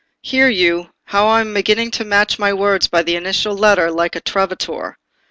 Hear 0.23 0.49
you, 0.49 0.89
how 1.03 1.27
I 1.27 1.41
am 1.41 1.53
beginning 1.53 1.91
to 1.91 2.03
match 2.03 2.39
my 2.39 2.53
words 2.53 2.87
by 2.87 3.03
the 3.03 3.15
initial 3.15 3.55
letter, 3.55 3.91
like 3.91 4.15
a 4.15 4.19
Trovatore? 4.21 4.97